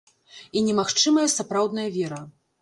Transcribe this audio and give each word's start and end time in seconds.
І 0.57 0.63
не 0.67 0.73
магчымая 0.79 1.27
сапраўдная 1.35 1.85
вера. 2.01 2.19